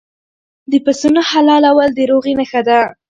[0.71, 2.79] د پسونو حلالول د روغې نښه ده.